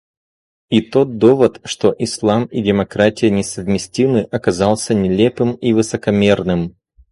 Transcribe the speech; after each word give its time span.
И 0.71 0.81
тот 0.89 1.19
довод, 1.19 1.61
что 1.63 1.93
ислам 1.99 2.47
и 2.47 2.63
демократия 2.63 3.29
несовместимы, 3.29 4.21
оказался 4.31 4.95
нелепым 4.95 5.53
и 5.53 5.73
высокомерным. 5.73 6.75